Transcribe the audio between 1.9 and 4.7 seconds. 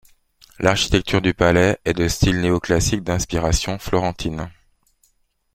de style néo-classique d'inspiration florentine.